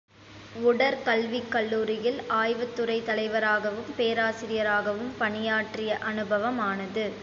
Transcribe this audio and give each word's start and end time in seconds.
உடற்கல்விக் 0.61 1.49
கல்லூரியில் 1.49 2.17
ஆய்வுத்துறைத் 2.29 3.05
தலைவராகவும், 3.05 3.93
பேராசிரியராகவும் 3.97 5.13
பணியாற்றிய 5.17 5.97
அனுபவமானது. 6.01 7.05